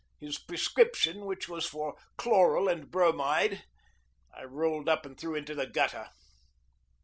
His 0.19 0.39
prescription, 0.39 1.25
which 1.25 1.47
was 1.47 1.67
for 1.67 1.95
chloral 2.17 2.67
and 2.67 2.89
bromide, 2.89 3.65
I 4.35 4.45
rolled 4.45 4.89
up 4.89 5.05
and 5.05 5.15
threw 5.15 5.35
into 5.35 5.53
the 5.53 5.67
gutter. 5.67 6.09